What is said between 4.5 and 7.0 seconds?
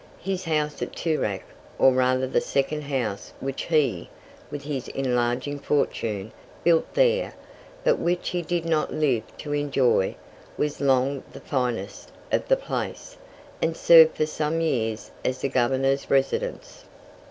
his enlarging fortune, built